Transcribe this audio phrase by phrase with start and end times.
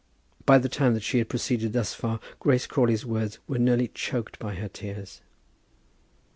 [0.47, 4.39] By the time that she had proceeded thus far, Grace Crawley's words were nearly choked
[4.39, 5.21] by her tears.